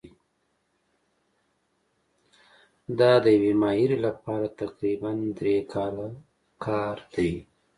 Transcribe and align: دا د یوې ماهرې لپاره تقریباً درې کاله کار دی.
دا 2.99 3.11
د 3.23 3.25
یوې 3.37 3.53
ماهرې 3.61 3.97
لپاره 4.07 4.47
تقریباً 4.61 5.11
درې 5.39 5.57
کاله 5.73 6.07
کار 6.65 6.97
دی. 7.15 7.31